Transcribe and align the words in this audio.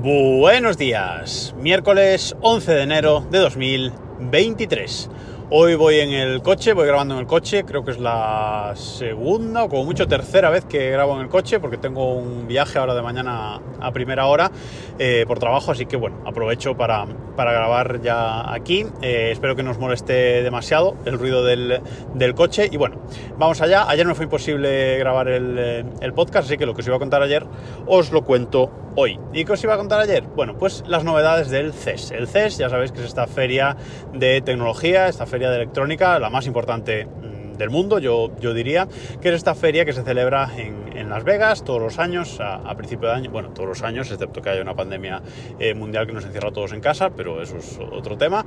Buenos 0.00 0.78
días, 0.78 1.52
miércoles 1.58 2.36
11 2.40 2.72
de 2.72 2.82
enero 2.82 3.26
de 3.32 3.38
2023. 3.40 5.10
Hoy 5.50 5.76
voy 5.76 5.98
en 6.00 6.12
el 6.12 6.42
coche, 6.42 6.74
voy 6.74 6.86
grabando 6.86 7.14
en 7.14 7.20
el 7.20 7.26
coche, 7.26 7.64
creo 7.64 7.82
que 7.82 7.92
es 7.92 7.98
la 7.98 8.74
segunda 8.76 9.64
o 9.64 9.70
como 9.70 9.82
mucho 9.82 10.06
tercera 10.06 10.50
vez 10.50 10.66
que 10.66 10.90
grabo 10.90 11.14
en 11.14 11.22
el 11.22 11.30
coche 11.30 11.58
porque 11.58 11.78
tengo 11.78 12.12
un 12.12 12.46
viaje 12.46 12.78
ahora 12.78 12.94
de 12.94 13.00
mañana 13.00 13.58
a 13.80 13.90
primera 13.90 14.26
hora 14.26 14.50
eh, 14.98 15.24
por 15.26 15.38
trabajo, 15.38 15.72
así 15.72 15.86
que 15.86 15.96
bueno, 15.96 16.18
aprovecho 16.26 16.76
para, 16.76 17.06
para 17.34 17.52
grabar 17.52 18.02
ya 18.02 18.52
aquí. 18.52 18.84
Eh, 19.00 19.30
espero 19.32 19.56
que 19.56 19.62
no 19.62 19.70
os 19.70 19.78
moleste 19.78 20.42
demasiado 20.42 20.98
el 21.06 21.18
ruido 21.18 21.42
del, 21.42 21.80
del, 22.12 22.34
coche 22.34 22.68
y 22.70 22.76
bueno, 22.76 22.96
vamos 23.38 23.62
allá. 23.62 23.88
Ayer 23.88 24.06
no 24.06 24.14
fue 24.14 24.24
imposible 24.24 24.98
grabar 24.98 25.28
el, 25.28 25.86
el 25.98 26.12
podcast, 26.12 26.46
así 26.46 26.58
que 26.58 26.66
lo 26.66 26.74
que 26.74 26.82
os 26.82 26.86
iba 26.86 26.96
a 26.96 26.98
contar 26.98 27.22
ayer 27.22 27.46
os 27.86 28.12
lo 28.12 28.22
cuento 28.22 28.70
hoy. 28.96 29.18
¿Y 29.32 29.44
qué 29.44 29.52
os 29.52 29.62
iba 29.62 29.74
a 29.74 29.76
contar 29.76 30.00
ayer? 30.00 30.24
Bueno, 30.24 30.58
pues 30.58 30.82
las 30.88 31.04
novedades 31.04 31.50
del 31.50 31.72
CES. 31.72 32.10
El 32.10 32.26
CES, 32.26 32.58
ya 32.58 32.68
sabéis 32.68 32.90
que 32.90 32.98
es 32.98 33.06
esta 33.06 33.28
feria 33.28 33.76
de 34.12 34.40
tecnología, 34.40 35.06
esta 35.06 35.24
feria 35.24 35.37
de 35.38 35.56
electrónica, 35.56 36.18
la 36.18 36.30
más 36.30 36.46
importante 36.46 37.06
mm, 37.06 37.56
del 37.56 37.70
mundo, 37.70 37.98
yo, 37.98 38.30
yo 38.40 38.54
diría, 38.54 38.88
que 39.20 39.28
es 39.28 39.34
esta 39.34 39.54
feria 39.54 39.84
que 39.84 39.92
se 39.92 40.02
celebra 40.02 40.50
en, 40.56 40.96
en 40.96 41.08
Las 41.08 41.24
Vegas 41.24 41.64
todos 41.64 41.80
los 41.80 41.98
años, 41.98 42.40
a, 42.40 42.56
a, 42.56 42.76
principio 42.76 43.08
de 43.08 43.14
año, 43.14 43.30
bueno, 43.30 43.50
todos 43.50 43.68
los 43.68 43.82
años, 43.82 44.10
excepto 44.10 44.42
que 44.42 44.50
haya 44.50 44.62
una 44.62 44.74
pandemia 44.74 45.22
eh, 45.58 45.74
mundial 45.74 46.06
que 46.06 46.12
nos 46.12 46.24
encierra 46.24 46.48
a 46.48 46.52
todos 46.52 46.72
en 46.72 46.80
casa, 46.80 47.10
pero 47.10 47.42
eso 47.42 47.56
es 47.56 47.78
otro 47.78 48.16
tema. 48.16 48.44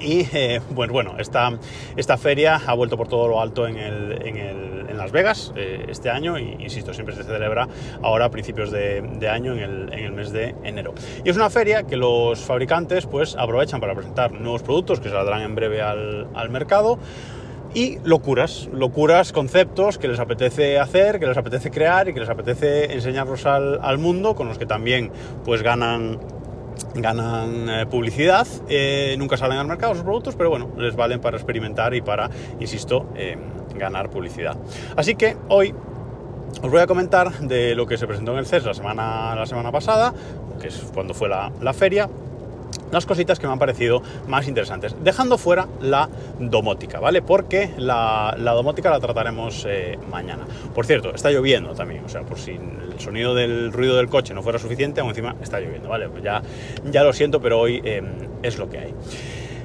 Y 0.00 0.26
eh, 0.32 0.60
bueno, 0.70 0.92
bueno 0.92 1.14
esta, 1.18 1.50
esta, 1.96 2.16
feria 2.16 2.60
ha 2.66 2.74
vuelto 2.74 2.96
por 2.96 3.08
todo 3.08 3.28
lo 3.28 3.40
alto 3.40 3.66
en, 3.66 3.76
el, 3.76 4.18
en, 4.24 4.96
Las 4.96 5.12
Vegas 5.12 5.52
eh, 5.56 5.86
este 5.88 6.10
año 6.10 6.38
y, 6.38 6.56
insisto, 6.60 6.92
siempre 6.92 7.14
se 7.14 7.24
celebra 7.24 7.66
ahora 8.02 8.26
a 8.26 8.30
principios 8.30 8.70
de, 8.70 9.00
de 9.00 9.28
año 9.28 9.52
en 9.54 9.60
el, 9.60 9.92
en 9.92 10.04
el, 10.04 10.12
mes 10.12 10.32
de 10.32 10.54
enero. 10.62 10.94
Y 11.24 11.30
es 11.30 11.36
una 11.36 11.48
feria 11.48 11.84
que 11.84 11.96
los 11.96 12.40
fabricantes 12.40 13.06
pues 13.06 13.34
aprovechan 13.36 13.80
para 13.80 13.94
presentar 13.94 14.32
nuevos 14.32 14.62
productos 14.62 15.00
que 15.00 15.08
saldrán 15.08 15.42
en 15.42 15.54
breve 15.54 15.80
al, 15.80 16.28
al 16.34 16.50
mercado 16.50 16.98
y 17.74 17.98
locuras, 18.04 18.68
locuras, 18.72 19.32
conceptos 19.32 19.98
que 19.98 20.08
les 20.08 20.18
apetece 20.18 20.78
hacer, 20.78 21.20
que 21.20 21.26
les 21.26 21.36
apetece 21.36 21.70
crear 21.70 22.08
y 22.08 22.14
que 22.14 22.20
les 22.20 22.28
apetece 22.28 22.92
enseñarlos 22.92 23.46
al, 23.46 23.78
al 23.82 23.98
mundo, 23.98 24.34
con 24.34 24.48
los 24.48 24.58
que 24.58 24.66
también 24.66 25.12
pues 25.44 25.62
ganan 25.62 26.18
ganan 26.94 27.68
eh, 27.68 27.86
publicidad, 27.86 28.46
eh, 28.68 29.14
nunca 29.18 29.36
salen 29.36 29.58
al 29.58 29.66
mercado 29.66 29.94
sus 29.94 30.02
productos, 30.02 30.34
pero 30.36 30.50
bueno, 30.50 30.70
les 30.76 30.96
valen 30.96 31.20
para 31.20 31.36
experimentar 31.36 31.94
y 31.94 32.00
para, 32.00 32.30
insisto, 32.58 33.08
eh, 33.14 33.36
ganar 33.74 34.10
publicidad. 34.10 34.56
Así 34.96 35.14
que 35.14 35.36
hoy 35.48 35.74
os 36.62 36.70
voy 36.70 36.80
a 36.80 36.86
comentar 36.86 37.32
de 37.40 37.74
lo 37.74 37.86
que 37.86 37.96
se 37.96 38.06
presentó 38.06 38.32
en 38.32 38.38
el 38.38 38.46
CES 38.46 38.64
la 38.64 38.74
semana, 38.74 39.34
la 39.34 39.46
semana 39.46 39.70
pasada, 39.70 40.12
que 40.60 40.68
es 40.68 40.90
cuando 40.92 41.14
fue 41.14 41.28
la, 41.28 41.52
la 41.60 41.72
feria, 41.72 42.08
las 42.90 43.06
cositas 43.06 43.38
que 43.38 43.46
me 43.46 43.52
han 43.52 43.58
parecido 43.58 44.02
más 44.26 44.48
interesantes, 44.48 44.94
dejando 45.02 45.38
fuera 45.38 45.68
la 45.80 46.08
domótica, 46.38 47.00
¿vale? 47.00 47.22
Porque 47.22 47.70
la, 47.78 48.34
la 48.38 48.52
domótica 48.52 48.90
la 48.90 49.00
trataremos 49.00 49.66
eh, 49.68 49.98
mañana. 50.10 50.44
Por 50.74 50.86
cierto, 50.86 51.14
está 51.14 51.30
lloviendo 51.30 51.72
también, 51.74 52.04
o 52.04 52.08
sea, 52.08 52.22
por 52.22 52.38
si 52.38 52.52
el 52.52 52.98
sonido 52.98 53.34
del 53.34 53.72
ruido 53.72 53.96
del 53.96 54.08
coche 54.08 54.34
no 54.34 54.42
fuera 54.42 54.58
suficiente, 54.58 55.00
aún 55.00 55.10
encima 55.10 55.36
está 55.42 55.60
lloviendo, 55.60 55.88
¿vale? 55.88 56.08
Pues 56.08 56.22
ya, 56.22 56.42
ya 56.90 57.02
lo 57.04 57.12
siento, 57.12 57.40
pero 57.40 57.60
hoy 57.60 57.80
eh, 57.84 58.02
es 58.42 58.58
lo 58.58 58.68
que 58.68 58.78
hay. 58.78 58.94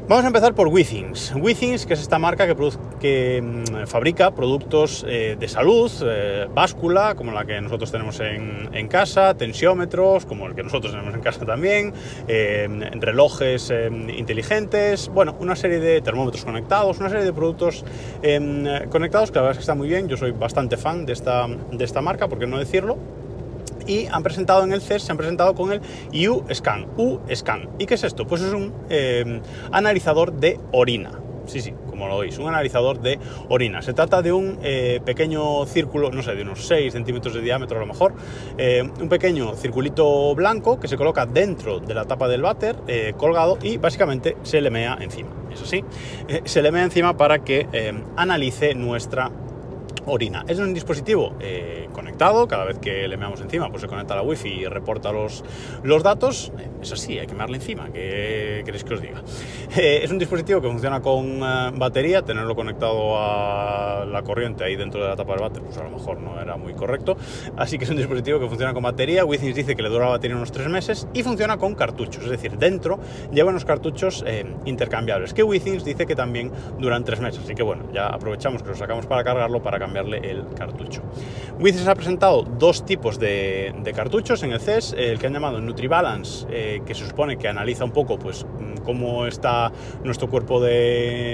Vamos 0.07 0.23
a 0.23 0.27
empezar 0.27 0.53
por 0.53 0.67
Withings. 0.67 1.33
Withings, 1.35 1.87
que 1.87 1.95
es 1.95 1.99
esta 1.99 2.19
marca 2.19 2.45
que, 2.45 2.55
que 2.99 3.41
mmm, 3.41 3.87
fabrica 3.87 4.29
productos 4.35 5.03
eh, 5.09 5.35
de 5.39 5.47
salud, 5.47 5.91
eh, 6.05 6.47
báscula, 6.53 7.15
como 7.15 7.31
la 7.31 7.43
que 7.43 7.59
nosotros 7.59 7.91
tenemos 7.91 8.19
en, 8.19 8.69
en, 8.71 8.87
casa, 8.87 9.33
tensiómetros, 9.33 10.27
como 10.27 10.45
el 10.45 10.53
que 10.53 10.61
nosotros 10.61 10.91
tenemos 10.91 11.15
en 11.15 11.21
casa 11.21 11.43
también, 11.43 11.91
eh, 12.27 12.67
relojes 12.99 13.73
inteligentes, 14.15 15.09
bueno, 15.09 15.35
una 15.39 15.55
serie 15.55 15.79
de 15.79 16.01
termómetros 16.01 16.45
conectados, 16.45 16.99
una 16.99 17.09
serie 17.09 17.25
de 17.25 17.33
productos 17.33 17.83
conectados 18.91 19.31
que 19.31 19.38
la 19.38 19.41
verdad 19.41 19.51
es 19.53 19.57
que 19.57 19.61
está 19.61 19.73
muy 19.73 19.88
bien. 19.88 20.07
Yo 20.07 20.17
soy 20.17 20.31
bastante 20.31 20.77
fan 20.77 21.07
de 21.07 21.13
esta, 21.13 21.47
de 21.47 21.83
esta 21.83 22.01
marca, 22.01 22.27
por 22.27 22.38
qué 22.38 22.45
no 22.45 22.59
decirlo 22.59 22.97
y 23.88 24.07
han 24.07 24.23
presentado 24.23 24.63
en 24.63 24.73
el 24.73 24.81
CES, 24.81 25.03
se 25.03 25.12
han 25.12 25.18
presentado 25.18 25.56
con 25.56 25.72
el 25.72 25.81
U-Scan. 26.29 26.88
U-Scan. 26.97 27.69
¿Y 27.79 27.85
qué 27.85 27.96
es 27.96 28.03
esto? 28.03 28.25
Pues 28.28 28.41
es 28.41 28.53
un 28.53 28.73
eh, 28.90 29.41
analizador 29.72 30.34
de 30.34 30.59
orina. 30.72 31.12
Sí, 31.47 31.62
sí, 31.62 31.73
como 31.90 32.07
lo 32.07 32.16
oís, 32.16 32.38
un 32.40 32.47
analizador 32.47 33.00
de 33.01 33.19
orina. 33.50 33.81
Se 33.81 33.94
trata 33.94 34.22
de 34.22 34.31
un 34.31 34.57
eh, 34.63 35.00
pequeño 35.06 35.66
círculo, 35.66 36.12
no 36.12 36.24
sé, 36.24 36.34
de 36.35 36.41
unos 36.41 36.66
6 36.66 36.91
centímetros 36.91 37.34
de 37.35 37.41
diámetro 37.41 37.78
a 37.78 37.81
lo 37.81 37.85
mejor, 37.85 38.13
eh, 38.57 38.81
un 39.00 39.09
pequeño 39.09 39.56
circulito 39.56 40.34
blanco 40.34 40.79
que 40.79 40.88
se 40.88 40.97
coloca 40.97 41.25
dentro 41.25 41.79
de 41.79 41.94
la 41.94 42.06
tapa 42.06 42.28
del 42.28 42.41
váter, 42.41 42.78
eh, 42.88 43.13
colgado, 43.16 43.57
y 43.62 43.78
básicamente 43.78 44.38
se 44.44 44.59
le 44.62 44.72
mea 44.72 44.97
encima. 45.00 45.29
Eso 45.53 45.66
sí, 45.66 45.85
se 46.44 46.62
le 46.62 46.72
mea 46.72 46.84
encima 46.84 47.16
para 47.16 47.40
que 47.40 47.66
analice 48.18 48.75
nuestra 48.75 49.31
orina. 50.06 50.45
Es 50.47 50.59
un 50.59 50.74
dispositivo 50.74 51.34
eh, 51.40 51.84
conectado, 51.95 52.47
cada 52.47 52.66
vez 52.66 52.78
que 52.78 53.07
le 53.07 53.17
meamos 53.17 53.41
encima, 53.41 53.69
pues 53.69 53.81
se 53.81 53.88
conecta 53.88 54.13
a 54.13 54.17
la 54.17 54.23
wifi 54.23 54.50
y 54.50 54.66
reporta 54.66 55.11
los, 55.11 55.44
los 55.83 56.03
datos. 56.03 56.51
Eso 56.81 56.95
sí, 56.95 57.17
hay 57.17 57.25
que 57.25 57.33
mearle 57.33 57.57
encima, 57.57 57.89
¿qué 57.91 58.61
queréis 58.63 58.83
que 58.83 58.94
os 58.94 59.01
diga? 59.01 59.22
Eh, 59.78 60.01
es 60.03 60.11
un 60.11 60.17
dispositivo 60.17 60.61
que 60.61 60.69
funciona 60.69 61.01
con 61.01 61.44
uh, 61.44 61.72
batería, 61.75 62.22
tenerlo 62.22 62.56
conectado 62.56 63.17
a 63.17 64.06
la 64.06 64.22
corriente 64.23 64.63
ahí 64.63 64.78
dentro 64.78 65.01
de 65.01 65.09
la 65.09 65.16
tapa 65.17 65.33
del 65.33 65.41
váter, 65.41 65.63
pues 65.63 65.78
a 65.78 65.83
lo 65.83 65.89
mejor 65.89 66.22
no 66.22 66.39
era 66.39 66.56
muy 66.56 66.73
correcto. 66.73 67.17
Así 67.57 67.78
que 67.78 67.83
es 67.83 67.89
un 67.89 67.97
dispositivo 67.97 68.39
que 68.39 68.47
funciona 68.47 68.73
con 68.73 68.83
batería. 68.83 69.25
Withings 69.25 69.53
dice 69.53 69.75
que 69.75 69.81
le 69.81 69.89
dura 69.89 70.06
la 70.06 70.12
batería 70.12 70.38
unos 70.38 70.53
tres 70.53 70.69
meses 70.69 71.07
y 71.13 71.23
funciona 71.23 71.57
con 71.57 71.75
cartuchos, 71.75 72.23
es 72.23 72.29
decir, 72.29 72.57
dentro 72.57 73.00
lleva 73.33 73.50
unos 73.50 73.66
cartuchos 73.66 74.23
eh, 74.25 74.45
intercambiables, 74.63 75.33
que 75.33 75.44
Withings 75.44 75.83
dice 75.83 76.06
que 76.06 76.16
también 76.16 76.51
duran 76.79 77.03
tres 77.03 77.19
meses. 77.19 77.41
Así 77.44 77.53
que 77.53 77.63
bueno, 77.63 77.83
ya 77.94 78.07
aprovechamos 78.07 78.63
que 78.63 78.69
lo 78.69 78.75
sacamos 78.75 79.06
para 79.07 79.23
cargarlo 79.25 79.62
para 79.62 79.77
cambiar 79.77 79.95
cambiarle 79.95 80.29
el 80.29 80.45
cartucho. 80.56 81.01
Withings 81.59 81.84
ha 81.88 81.96
presentado 81.96 82.44
dos 82.44 82.85
tipos 82.85 83.19
de, 83.19 83.73
cartuchos 83.96 84.44
en 84.44 84.51
el 84.51 84.59
CES, 84.59 84.96
el 84.97 85.19
que 85.19 85.28
han 85.28 85.34
llamado 85.34 85.62
NutriBalance, 85.62 86.47
eh, 86.50 86.81
que 86.85 86.94
se 86.94 87.07
supone 87.07 87.38
que 87.38 87.47
analiza 87.47 87.85
un 87.85 87.91
poco 87.91 88.18
pues, 88.19 88.46
cómo 88.85 89.25
está 89.25 89.72
nuestro 90.03 90.29
cuerpo 90.29 90.62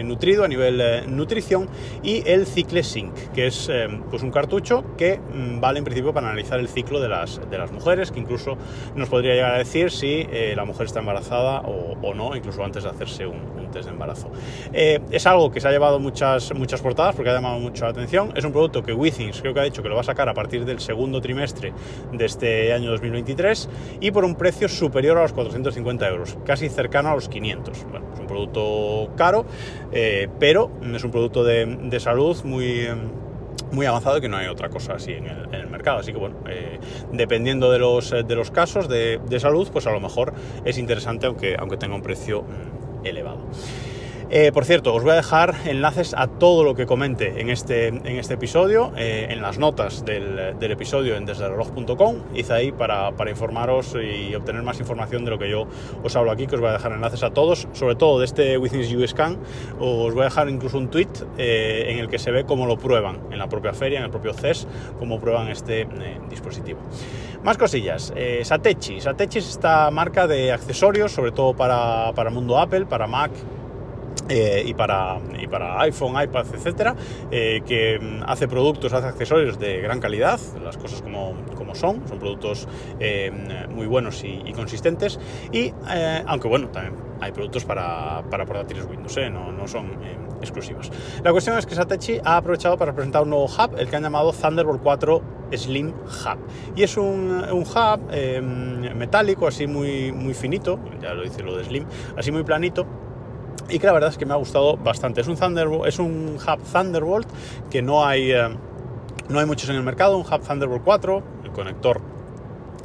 nutrido 0.03 0.43
a 0.43 0.47
nivel 0.47 0.81
eh, 0.81 1.03
nutrición, 1.07 1.69
y 2.01 2.27
el 2.27 2.47
Cycle 2.47 2.83
Sync, 2.83 3.13
que 3.33 3.47
es 3.47 3.69
eh, 3.69 3.87
pues 4.09 4.23
un 4.23 4.31
cartucho 4.31 4.83
que 4.97 5.19
mm, 5.19 5.59
vale 5.59 5.79
en 5.79 5.85
principio 5.85 6.13
para 6.13 6.27
analizar 6.27 6.59
el 6.59 6.69
ciclo 6.69 6.99
de 6.99 7.09
las, 7.09 7.41
de 7.49 7.57
las 7.57 7.71
mujeres, 7.71 8.11
que 8.11 8.19
incluso 8.19 8.57
nos 8.95 9.09
podría 9.09 9.33
llegar 9.33 9.53
a 9.53 9.57
decir 9.57 9.91
si 9.91 10.25
eh, 10.31 10.53
la 10.55 10.65
mujer 10.65 10.87
está 10.87 10.99
embarazada 10.99 11.61
o, 11.61 12.13
no, 12.15 12.35
incluso 12.35 12.63
antes 12.63 12.83
de 12.83 12.89
hacerse 12.89 13.25
un, 13.25 13.37
un 13.57 13.71
test 13.71 13.85
de 13.85 13.91
embarazo. 13.91 14.31
es 14.73 15.25
algo 15.25 15.51
que 15.51 15.59
se 15.59 15.67
ha 15.67 15.71
llevado 15.71 15.99
muchas, 15.99 16.53
muchas 16.53 16.81
portadas 16.81 17.15
porque 17.15 17.29
ha 17.29 17.33
llamado 17.33 17.59
mucho 17.59 17.85
la 17.85 17.91
atención, 17.91 18.33
es 18.35 18.43
un 18.43 18.51
producto 18.51 18.83
que 18.83 18.93
Withings 18.93 19.41
creo 19.41 19.53
que 19.53 19.59
ha 19.59 19.63
dicho 19.63 19.83
que 19.83 19.89
lo 19.89 19.95
va 19.95 20.01
a 20.01 20.03
sacar 20.05 20.27
a 20.29 20.33
partir 20.41 20.65
del 20.65 20.79
segundo 20.79 21.21
trimestre 21.21 21.71
de 22.11 22.25
este 22.25 22.73
año 22.73 22.89
2023 22.89 23.69
y 23.99 24.09
por 24.09 24.25
un 24.25 24.33
precio 24.33 24.67
superior 24.67 25.19
a 25.19 25.21
los 25.21 25.33
450 25.33 26.09
euros, 26.09 26.35
casi 26.45 26.67
cercano 26.67 27.09
a 27.09 27.13
los 27.13 27.29
500. 27.29 27.85
Bueno, 27.91 28.07
es 28.11 28.19
un 28.19 28.25
producto 28.25 29.11
caro, 29.15 29.45
eh, 29.91 30.29
pero 30.39 30.71
es 30.95 31.03
un 31.03 31.11
producto 31.11 31.43
de, 31.43 31.65
de 31.65 31.99
salud 31.99 32.35
muy 32.43 32.87
muy 33.71 33.85
avanzado 33.85 34.17
y 34.17 34.21
que 34.21 34.27
no 34.27 34.35
hay 34.35 34.47
otra 34.47 34.69
cosa 34.69 34.93
así 34.95 35.13
en 35.13 35.27
el, 35.27 35.45
en 35.45 35.61
el 35.61 35.67
mercado. 35.67 35.99
Así 35.99 36.11
que 36.11 36.17
bueno, 36.17 36.37
eh, 36.49 36.79
dependiendo 37.13 37.71
de 37.71 37.79
los, 37.79 38.09
de 38.09 38.35
los 38.35 38.49
casos 38.49 38.89
de, 38.89 39.21
de, 39.29 39.39
salud, 39.39 39.69
pues 39.71 39.85
a 39.85 39.91
lo 39.91 39.99
mejor 39.99 40.33
es 40.65 40.77
interesante 40.77 41.27
aunque, 41.27 41.55
aunque 41.57 41.77
tenga 41.77 41.95
un 41.95 42.01
precio 42.01 42.41
mmm, 42.41 43.05
elevado. 43.05 43.45
Eh, 44.33 44.53
por 44.53 44.63
cierto, 44.63 44.95
os 44.95 45.03
voy 45.03 45.11
a 45.11 45.15
dejar 45.15 45.55
enlaces 45.65 46.15
a 46.17 46.27
todo 46.27 46.63
lo 46.63 46.73
que 46.73 46.85
comente 46.85 47.41
en 47.41 47.49
este, 47.49 47.89
en 47.89 48.15
este 48.15 48.35
episodio, 48.35 48.93
eh, 48.95 49.27
en 49.29 49.41
las 49.41 49.59
notas 49.59 50.05
del, 50.05 50.57
del 50.57 50.71
episodio 50.71 51.17
en 51.17 51.25
desdereloj.com. 51.25 52.15
Hice 52.33 52.53
ahí 52.53 52.71
para, 52.71 53.11
para, 53.11 53.29
informaros 53.29 53.93
y 54.01 54.33
obtener 54.33 54.63
más 54.63 54.79
información 54.79 55.25
de 55.25 55.31
lo 55.31 55.37
que 55.37 55.49
yo 55.49 55.67
os 56.01 56.15
hablo 56.15 56.31
aquí, 56.31 56.47
que 56.47 56.55
os 56.55 56.61
voy 56.61 56.69
a 56.69 56.73
dejar 56.73 56.93
enlaces 56.93 57.23
a 57.23 57.31
todos, 57.31 57.67
sobre 57.73 57.95
todo 57.95 58.19
de 58.19 58.25
este 58.25 58.57
Withings 58.57 58.93
U-Scan. 58.93 59.37
Os 59.81 60.13
voy 60.13 60.21
a 60.21 60.25
dejar 60.25 60.47
incluso 60.47 60.77
un 60.77 60.89
tweet 60.89 61.09
eh, 61.37 61.87
en 61.89 61.99
el 61.99 62.07
que 62.07 62.17
se 62.17 62.31
ve 62.31 62.45
cómo 62.45 62.65
lo 62.65 62.77
prueban 62.77 63.19
en 63.31 63.37
la 63.37 63.49
propia 63.49 63.73
feria, 63.73 63.99
en 63.99 64.05
el 64.05 64.11
propio 64.11 64.33
CES, 64.33 64.65
cómo 64.97 65.19
prueban 65.19 65.49
este 65.49 65.85
dispositivo. 66.29 66.79
Más 67.43 67.57
cosillas. 67.57 68.13
Satechi. 68.43 69.01
Satechi 69.01 69.39
es 69.39 69.49
esta 69.49 69.91
marca 69.91 70.25
de 70.25 70.53
accesorios, 70.53 71.11
sobre 71.11 71.33
todo 71.33 71.53
para, 71.53 72.13
para 72.13 72.29
el 72.29 72.35
mundo 72.35 72.57
Apple, 72.57 72.85
para 72.85 73.07
Mac, 73.07 73.31
eh, 74.29 74.63
y, 74.65 74.73
para, 74.73 75.19
y 75.37 75.47
para 75.47 75.81
iPhone, 75.81 76.13
iPad, 76.21 76.45
etcétera, 76.53 76.95
eh, 77.31 77.61
que 77.65 77.99
mm, 77.99 78.23
hace 78.25 78.47
productos, 78.47 78.93
hace 78.93 79.07
accesorios 79.07 79.59
de 79.59 79.81
gran 79.81 79.99
calidad, 79.99 80.39
las 80.63 80.77
cosas 80.77 81.01
como, 81.01 81.35
como 81.57 81.75
son, 81.75 82.07
son 82.07 82.17
productos 82.19 82.67
eh, 82.99 83.31
muy 83.69 83.87
buenos 83.87 84.23
y, 84.23 84.53
consistentes, 84.53 85.19
y 85.51 85.73
aunque 86.25 86.47
bueno, 86.47 86.69
también 86.69 86.95
hay 87.19 87.31
productos 87.31 87.65
para, 87.65 88.23
para 88.29 88.45
portátiles 88.45 88.85
Windows, 88.85 89.17
no, 89.31 89.51
no, 89.51 89.67
son 89.67 89.91
exclusivos. 90.39 90.91
La 91.23 91.31
cuestión 91.31 91.57
es 91.57 91.65
que 91.65 91.75
Satechi 91.75 92.19
ha 92.23 92.37
aprovechado 92.37 92.77
para 92.77 92.93
presentar 92.93 93.23
un 93.23 93.29
nuevo 93.31 93.45
hub, 93.45 93.77
el 93.77 93.89
que 93.89 93.95
han 93.95 94.03
llamado 94.03 94.31
Thunderbolt 94.33 94.81
4 94.81 95.21
Slim 95.53 95.89
Hub. 95.89 96.37
Y 96.75 96.83
es 96.83 96.97
un, 96.97 97.43
un 97.51 97.63
hub 97.63 98.95
metálico, 98.95 99.47
así 99.47 99.67
muy, 99.67 100.11
muy 100.11 100.33
finito, 100.33 100.79
ya 101.01 101.13
lo 101.13 101.23
dice 101.23 101.43
lo 101.43 101.57
de 101.57 101.63
Slim, 101.63 101.85
así 102.17 102.31
muy 102.31 102.43
planito, 102.43 102.85
y 103.71 103.79
que 103.79 103.87
la 103.87 103.93
verdad 103.93 104.09
es 104.09 104.17
que 104.17 104.25
me 104.25 104.33
ha 104.33 104.37
gustado 104.37 104.77
bastante. 104.77 105.21
Es 105.21 105.27
un, 105.27 105.37
Thunderbolt, 105.37 105.87
es 105.87 105.99
un 105.99 106.37
hub 106.37 106.59
Thunderbolt 106.71 107.27
que 107.69 107.81
no 107.81 108.05
hay, 108.05 108.31
eh, 108.31 108.49
no 109.29 109.39
hay 109.39 109.45
muchos 109.45 109.69
en 109.69 109.77
el 109.77 109.83
mercado, 109.83 110.17
un 110.17 110.25
hub 110.25 110.41
Thunderbolt 110.41 110.83
4, 110.83 111.23
el 111.45 111.51
conector 111.51 112.01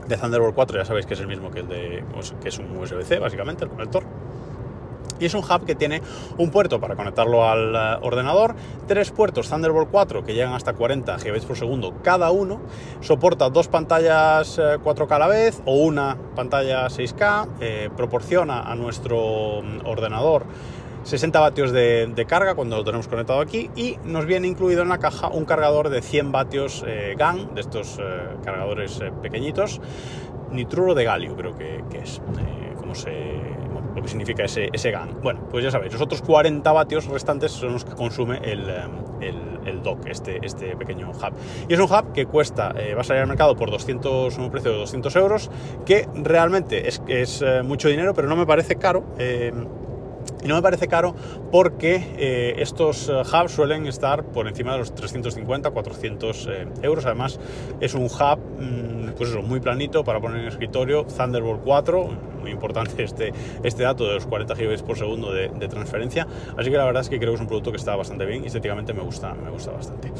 de 0.06 0.16
Thunderbolt 0.16 0.54
4 0.54 0.78
ya 0.78 0.84
sabéis 0.84 1.06
que 1.06 1.14
es 1.14 1.20
el 1.20 1.26
mismo 1.26 1.50
que 1.50 1.60
el 1.60 1.68
de 1.68 2.04
pues, 2.14 2.32
que 2.40 2.48
es 2.48 2.58
un 2.58 2.76
USB-C 2.76 3.18
básicamente 3.18 3.64
el 3.64 3.70
conector 3.70 4.04
y 5.18 5.24
es 5.24 5.34
un 5.34 5.42
hub 5.42 5.64
que 5.64 5.74
tiene 5.74 6.02
un 6.38 6.50
puerto 6.50 6.80
para 6.80 6.96
conectarlo 6.96 7.48
al 7.48 7.74
eh, 7.74 7.98
ordenador, 8.02 8.54
tres 8.86 9.10
puertos 9.10 9.48
Thunderbolt 9.48 9.88
4 9.90 10.24
que 10.24 10.34
llegan 10.34 10.52
hasta 10.52 10.74
40 10.74 11.16
GB 11.16 11.40
por 11.46 11.56
segundo 11.56 11.94
cada 12.02 12.30
uno, 12.30 12.60
soporta 13.00 13.48
dos 13.50 13.68
pantallas 13.68 14.58
4K 14.58 15.10
eh, 15.10 15.14
a 15.14 15.18
la 15.18 15.26
vez 15.28 15.62
o 15.64 15.76
una 15.76 16.16
pantalla 16.34 16.86
6K, 16.86 17.48
eh, 17.60 17.90
proporciona 17.96 18.62
a 18.62 18.74
nuestro 18.74 19.62
mm, 19.62 19.86
ordenador 19.86 20.44
60 21.06 21.38
vatios 21.38 21.72
de, 21.72 22.26
carga 22.28 22.54
cuando 22.54 22.76
lo 22.76 22.84
tenemos 22.84 23.06
conectado 23.08 23.40
aquí 23.40 23.70
y 23.76 23.96
nos 24.04 24.26
viene 24.26 24.48
incluido 24.48 24.82
en 24.82 24.88
la 24.88 24.98
caja 24.98 25.28
un 25.28 25.44
cargador 25.44 25.88
de 25.88 26.02
100 26.02 26.32
vatios 26.32 26.84
GAN, 27.16 27.54
de 27.54 27.60
estos 27.60 27.98
cargadores 28.44 29.00
pequeñitos, 29.22 29.80
nitruro 30.50 30.94
de 30.94 31.04
galio 31.04 31.36
creo 31.36 31.54
que, 31.54 31.84
es, 32.02 32.20
como 32.80 32.94
se 32.94 33.36
lo 33.96 34.02
que 34.02 34.08
significa 34.08 34.44
ese, 34.44 34.68
ese 34.72 34.90
GAN. 34.90 35.22
Bueno, 35.22 35.40
pues 35.50 35.64
ya 35.64 35.70
sabéis, 35.70 35.94
los 35.94 36.02
otros 36.02 36.20
40 36.20 36.70
vatios 36.70 37.06
restantes 37.06 37.50
son 37.50 37.72
los 37.72 37.84
que 37.84 37.94
consume 37.94 38.38
el, 38.44 38.68
eh, 38.68 38.82
el, 39.22 39.36
el 39.66 39.82
dock, 39.82 40.06
este, 40.06 40.38
este 40.44 40.76
pequeño 40.76 41.10
hub. 41.10 41.32
Y 41.66 41.72
es 41.72 41.80
un 41.80 41.86
hub 41.86 42.12
que 42.12 42.26
cuesta, 42.26 42.74
eh, 42.78 42.94
va 42.94 43.00
a 43.00 43.04
salir 43.04 43.22
al 43.22 43.28
mercado 43.28 43.56
por 43.56 43.70
200, 43.70 44.36
un 44.36 44.50
precio 44.50 44.72
de 44.72 44.78
200 44.78 45.16
euros, 45.16 45.50
que 45.86 46.06
realmente 46.14 46.86
es, 46.86 47.02
es 47.08 47.40
eh, 47.40 47.62
mucho 47.62 47.88
dinero, 47.88 48.12
pero 48.12 48.28
no 48.28 48.36
me 48.36 48.44
parece 48.44 48.76
caro. 48.76 49.02
Y 50.42 50.48
no 50.48 50.54
me 50.54 50.62
parece 50.62 50.88
caro 50.88 51.14
porque 51.50 51.96
eh, 52.18 52.54
estos 52.58 53.08
eh, 53.08 53.12
hubs 53.12 53.52
suelen 53.52 53.86
estar 53.86 54.24
por 54.24 54.48
encima 54.48 54.72
de 54.72 54.78
los 54.78 54.94
350, 54.94 55.70
400 55.70 56.48
eh, 56.48 56.68
euros. 56.82 57.06
Además, 57.06 57.40
es 57.80 57.94
un 57.94 58.04
hub 58.04 58.38
mm, 58.60 59.12
pues 59.16 59.30
eso, 59.30 59.42
muy 59.42 59.60
planito 59.60 60.04
para 60.04 60.20
poner 60.20 60.42
en 60.42 60.48
escritorio. 60.48 61.04
Thunderbolt 61.04 61.62
4, 61.62 62.08
muy 62.40 62.50
importante 62.50 63.02
este, 63.02 63.32
este 63.62 63.82
dato 63.82 64.06
de 64.06 64.14
los 64.14 64.26
40 64.26 64.54
GB 64.54 64.82
por 64.84 64.98
segundo 64.98 65.32
de, 65.32 65.48
de, 65.48 65.68
transferencia. 65.68 66.26
Así 66.56 66.70
que 66.70 66.76
la 66.76 66.84
verdad 66.84 67.02
es 67.02 67.08
que 67.08 67.18
creo 67.18 67.30
que 67.30 67.36
es 67.36 67.40
un 67.40 67.46
producto 67.46 67.70
que 67.70 67.78
está 67.78 67.96
bastante 67.96 68.24
bien 68.24 68.44
y 68.44 68.46
estéticamente 68.46 68.92
me 68.92 69.02
gusta, 69.02 69.34
me 69.34 69.50
gusta 69.50 69.72
bastante. 69.72 70.12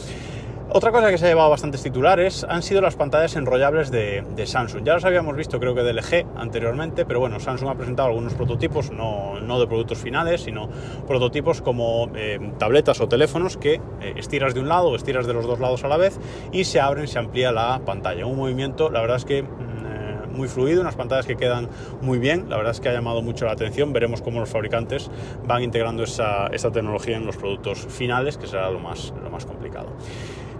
Otra 0.76 0.92
cosa 0.92 1.10
que 1.10 1.16
se 1.16 1.24
ha 1.24 1.28
llevado 1.28 1.48
bastantes 1.48 1.82
titulares 1.82 2.44
han 2.46 2.62
sido 2.62 2.82
las 2.82 2.96
pantallas 2.96 3.34
enrollables 3.34 3.90
de, 3.90 4.22
Samsung. 4.44 4.84
Ya 4.84 4.92
los 4.92 5.06
habíamos 5.06 5.34
visto 5.34 5.58
creo 5.58 5.74
que 5.74 5.82
de 5.82 5.94
LG 5.94 6.26
anteriormente, 6.36 7.06
pero 7.06 7.18
bueno, 7.18 7.40
Samsung 7.40 7.70
ha 7.70 7.74
presentado 7.76 8.10
algunos 8.10 8.34
prototipos, 8.34 8.90
no, 8.90 9.58
de 9.58 9.66
productos 9.66 9.96
finales, 9.96 10.42
sino 10.42 10.68
prototipos 11.06 11.62
como 11.62 12.10
eh, 12.14 12.52
tabletas 12.58 13.00
o 13.00 13.08
teléfonos 13.08 13.56
que 13.56 13.80
eh, 14.02 14.12
estiras 14.16 14.52
de 14.52 14.60
un 14.60 14.68
lado 14.68 14.88
o 14.88 14.96
estiras 14.96 15.26
de 15.26 15.32
los 15.32 15.46
dos 15.46 15.60
lados 15.60 15.82
a 15.84 15.88
la 15.88 15.96
vez 15.96 16.20
y 16.52 16.64
se 16.64 16.78
abren, 16.78 17.08
se 17.08 17.18
amplía 17.18 17.52
la 17.52 17.80
pantalla. 17.86 18.26
Un 18.26 18.36
movimiento, 18.36 18.90
la 18.90 19.00
verdad 19.00 19.16
es 19.16 19.24
que 19.24 19.44
mm, 19.44 19.46
eh, 19.46 20.26
muy 20.30 20.46
fluido, 20.46 20.82
unas 20.82 20.94
pantallas 20.94 21.24
que 21.24 21.36
quedan 21.36 21.70
muy 22.02 22.18
bien, 22.18 22.50
la 22.50 22.58
verdad 22.58 22.72
es 22.72 22.80
que 22.80 22.90
ha 22.90 22.92
llamado 22.92 23.22
mucho 23.22 23.46
la 23.46 23.52
atención, 23.52 23.94
veremos 23.94 24.20
cómo 24.20 24.40
los 24.40 24.50
fabricantes 24.50 25.10
van 25.46 25.62
integrando 25.62 26.02
esa, 26.02 26.50
tecnología 26.50 27.16
en 27.16 27.24
los 27.24 27.38
productos 27.38 27.78
finales, 27.78 28.36
que 28.36 28.46
será 28.46 28.70
lo 28.70 28.78
más 28.78 29.10
complicado. 29.46 29.88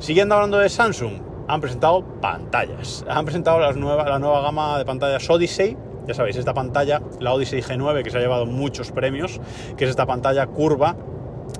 Siguiendo 0.06 0.36
hablando 0.36 0.58
de 0.58 0.68
Samsung, 0.68 1.14
han 1.48 1.60
presentado 1.60 2.04
pantallas. 2.20 3.04
Han 3.08 3.24
presentado 3.24 3.58
la 3.58 3.72
nueva 3.72 4.40
gama 4.40 4.78
de 4.78 4.84
pantallas 4.84 5.28
Odyssey. 5.28 5.76
Ya 6.06 6.14
sabéis, 6.14 6.36
esta 6.36 6.54
pantalla, 6.54 7.02
la 7.18 7.32
Odyssey 7.32 7.60
G9, 7.60 8.04
que 8.04 8.10
se 8.10 8.18
ha 8.18 8.20
llevado 8.20 8.46
muchos 8.46 8.92
premios, 8.92 9.40
que 9.76 9.82
es 9.82 9.90
esta 9.90 10.06
pantalla 10.06 10.46
curva 10.46 10.94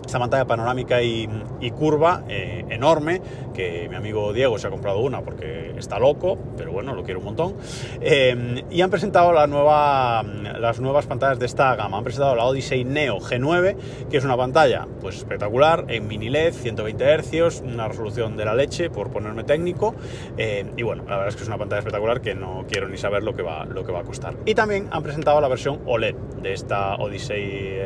esta 0.07 0.19
pantalla 0.19 0.45
panorámica 0.47 1.03
y, 1.03 1.29
curva 1.77 2.23
eh, 2.29 2.65
enorme, 2.71 3.21
que 3.53 3.89
mi 3.89 3.97
amigo 3.97 4.33
Diego 4.33 4.57
se 4.59 4.69
ha 4.69 4.71
comprado 4.71 5.01
una 5.01 5.21
porque 5.21 5.75
está 5.77 5.99
loco, 5.99 6.39
pero 6.57 6.73
bueno, 6.73 6.95
lo 6.95 7.03
quiero 7.03 7.19
un 7.21 7.27
montón. 7.27 7.55
Eh, 8.01 8.65
y 8.71 8.81
han 8.81 8.91
presentado 8.91 9.33
la 9.33 9.47
nueva, 9.47 10.23
las 10.23 10.81
nuevas 10.81 11.07
pantallas 11.07 11.39
de 11.39 11.47
esta 11.47 11.75
gama. 11.75 11.99
Han 11.99 12.05
presentado 12.05 12.37
la 12.37 12.45
Odyssey 12.45 12.85
Neo 12.85 13.19
G9, 13.19 13.77
que 14.09 14.17
es 14.17 14.25
una 14.25 14.37
pantalla 14.37 14.87
pues 15.01 15.17
espectacular, 15.17 15.85
en 15.89 16.07
mini 16.07 16.31
LED, 16.31 16.55
120 16.55 17.19
Hz, 17.19 17.63
una 17.63 17.89
resolución 17.89 18.37
de 18.37 18.45
la 18.45 18.55
leche, 18.55 18.91
por 18.91 19.11
ponerme 19.11 19.45
técnico. 19.45 19.95
Eh, 20.37 20.65
y 20.77 20.83
bueno, 20.83 21.05
la 21.05 21.17
verdad 21.17 21.29
es 21.29 21.37
que 21.37 21.43
es 21.43 21.49
una 21.49 21.59
pantalla 21.59 21.81
espectacular 21.81 22.21
que 22.21 22.35
no 22.35 22.65
quiero 22.69 22.89
ni 22.89 22.97
saber 22.97 23.23
lo 23.23 23.35
que 23.35 23.43
va, 23.43 23.65
lo 23.65 23.85
que 23.85 23.93
va 23.93 24.01
a 24.01 24.05
costar. 24.05 24.35
Y 24.45 24.55
también 24.55 24.89
han 24.91 25.03
presentado 25.03 25.41
la 25.41 25.49
versión 25.49 25.81
OLED 25.87 26.15
de 26.43 26.53
esta 26.53 26.95
Odyssey 26.95 27.81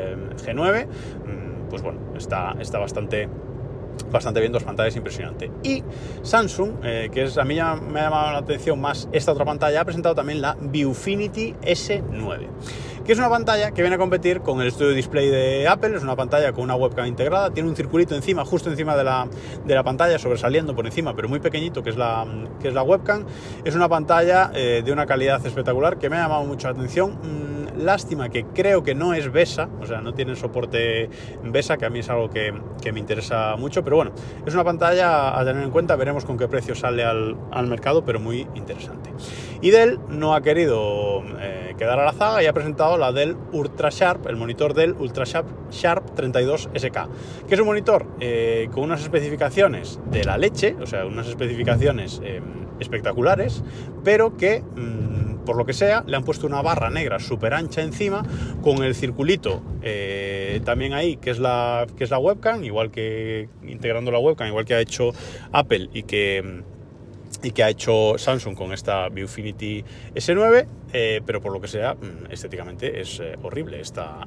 G9 0.45 0.87
pues 1.71 1.83
bueno, 1.83 2.01
está, 2.17 2.57
está 2.61 2.79
bastante 2.79 3.29
bastante 4.11 4.41
bien, 4.41 4.53
dos 4.53 4.65
pantallas 4.65 4.97
impresionante. 4.97 5.51
Y 5.63 5.83
Samsung, 6.23 6.73
eh, 6.83 7.11
que 7.13 7.25
es, 7.25 7.39
a 7.39 7.45
mí 7.45 7.55
me 7.55 7.61
ha 7.61 8.03
llamado 8.03 8.33
la 8.33 8.39
atención 8.39 8.81
más 8.81 9.09
esta 9.13 9.33
otra 9.33 9.45
pantalla, 9.45 9.81
ha 9.81 9.85
presentado 9.85 10.15
también 10.15 10.41
la 10.41 10.57
Viewfinity 10.61 11.55
S9 11.63 12.49
que 13.05 13.13
es 13.15 13.19
una 13.19 13.29
pantalla 13.29 13.73
que 13.73 13.83
viene 13.83 13.97
a 13.97 13.99
competir 13.99 14.41
con 14.41 14.61
el 14.61 14.71
Studio 14.71 14.93
Display 14.93 15.29
de 15.31 15.67
Apple, 15.67 15.97
es 15.97 16.03
una 16.03 16.17
pantalla 16.17 16.53
con 16.53 16.65
una 16.65 16.77
webcam 16.77 17.07
integrada, 17.07 17.51
tiene 17.51 17.69
un 17.69 17.75
circulito 17.75 18.15
encima, 18.15 18.45
justo 18.45 18.71
encima 18.71 18.97
de 18.97 19.05
la, 19.05 19.27
de 19.65 19.75
la 19.75 19.83
pantalla, 19.83 20.19
sobresaliendo 20.19 20.77
por 20.77 20.87
encima, 20.87 21.15
pero 21.17 21.29
muy 21.29 21.41
pequeñito, 21.41 21.83
que 21.83 21.91
es 21.91 21.97
la, 21.97 22.27
que 22.61 22.69
es 22.69 22.75
la 22.75 22.83
webcam. 22.83 23.25
Es 23.65 23.75
una 23.75 23.89
pantalla 23.89 24.53
eh, 24.55 24.83
de 24.85 24.93
una 24.93 25.07
calidad 25.07 25.45
espectacular 25.45 25.99
que 25.99 26.11
me 26.11 26.19
ha 26.19 26.23
llamado 26.23 26.45
mucho 26.45 26.69
la 26.69 26.75
atención. 26.75 27.60
Lástima 27.77 28.29
que 28.29 28.45
creo 28.45 28.83
que 28.83 28.95
no 28.95 29.15
es 29.15 29.31
BESA, 29.31 29.69
o 29.81 29.87
sea, 29.87 30.01
no 30.01 30.15
tiene 30.15 30.37
soporte 30.37 31.09
BESA, 31.45 31.77
que 31.77 31.87
a 31.87 31.91
mí 31.91 32.01
es 32.01 32.11
algo 32.11 32.31
que, 32.31 32.53
me 32.93 32.99
interesa 32.99 33.57
mucho, 33.57 33.85
pero 33.85 33.97
bueno, 33.97 34.13
es 34.47 34.55
una 34.55 34.65
pantalla 34.65 35.39
a 35.39 35.45
tener 35.45 35.63
en 35.63 35.71
cuenta, 35.71 35.97
veremos 35.97 36.25
con 36.25 36.37
qué 36.37 36.49
precio 36.49 36.75
sale 36.75 37.05
al, 37.05 37.67
mercado, 37.67 38.05
pero 38.05 38.19
muy 38.19 38.47
interesante. 38.55 39.11
Y 39.61 39.71
Dell 39.71 40.01
no 40.09 40.35
ha 40.35 40.43
querido 40.43 41.23
eh, 41.41 41.75
quedar 41.79 41.99
a 42.01 42.05
la 42.05 42.13
zaga 42.13 42.43
y 42.43 42.47
ha 42.47 42.53
presentado 42.53 42.99
la 42.99 43.13
Dell 43.13 43.37
Ultra 43.53 43.91
Sharp, 43.91 44.27
el 44.27 44.37
monitor 44.37 44.75
Dell 44.75 44.95
Ultra 44.99 45.25
Sharp, 45.25 45.71
Sharp 45.71 46.17
32SK, 46.17 47.09
que 47.47 47.55
es 47.55 47.61
un 47.61 47.67
monitor 47.67 48.07
eh, 48.19 48.69
con 48.73 48.85
unas 48.85 49.03
especificaciones 49.03 50.01
de 50.11 50.25
la 50.25 50.37
leche, 50.37 50.77
o 50.81 50.87
sea, 50.87 51.07
unas 51.07 51.29
especificaciones 51.29 52.21
em, 52.25 52.43
espectaculares, 52.81 53.63
pero 54.03 54.37
que... 54.37 54.63
Mm, 54.63 55.30
por 55.51 55.57
lo 55.57 55.67
que 55.67 55.73
sea, 55.73 56.05
le 56.07 56.17
han 56.17 56.23
puesto 56.23 56.47
una 56.47 56.63
barra 56.63 56.91
negra 56.91 57.19
súper 57.19 57.55
ancha 57.55 57.83
encima 57.83 58.23
con 58.63 58.85
el 58.85 58.95
circulito 58.95 59.61
eh, 59.83 60.61
también 60.65 60.93
ahí, 60.93 61.17
que 61.17 61.31
es, 61.31 61.41
la, 61.41 61.89
que 61.97 62.05
es 62.05 62.11
la 62.11 62.21
webcam, 62.21 62.63
igual 62.63 62.93
que 62.93 63.49
integrando 63.65 64.13
la 64.13 64.21
webcam, 64.21 64.47
igual 64.47 64.65
que 64.65 64.75
ha 64.75 64.81
hecho 64.81 65.11
Apple 65.51 65.91
y 65.93 66.05
que 66.05 66.63
y 67.43 67.53
que 67.53 67.63
ha 67.63 67.71
hecho 67.71 68.19
Samsung 68.19 68.55
con 68.55 68.73
esta 68.73 69.09
Viewfinity 69.09 69.85
S9, 70.15 70.67
eh, 70.93 71.21
pero 71.25 71.41
por 71.41 71.53
lo 71.53 71.61
que 71.61 71.69
sea, 71.69 71.95
mm, 71.95 72.31
estéticamente 72.31 73.01
es 73.01 73.21
eh, 73.21 73.37
horrible 73.43 73.81
esta, 73.81 74.27